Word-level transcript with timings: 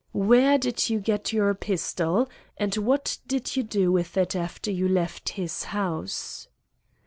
"Where 0.17 0.57
did 0.57 0.89
you 0.89 0.99
get 0.99 1.31
your 1.31 1.53
pistol, 1.53 2.27
and 2.57 2.73
what 2.75 3.19
did 3.27 3.55
you 3.55 3.61
do 3.61 3.91
with 3.91 4.17
it 4.17 4.35
after 4.35 4.71
you 4.71 4.89
left 4.89 5.29
his 5.37 5.65
house?" 5.65 6.47